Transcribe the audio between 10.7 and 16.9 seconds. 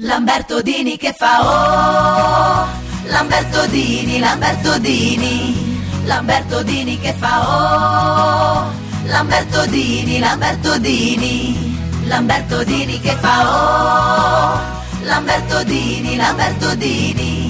Dini, Lamberto Dini che fa oh, Lamberto Dini, Lamberto